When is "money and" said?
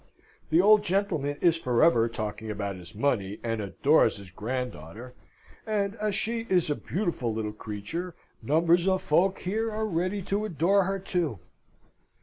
2.95-3.61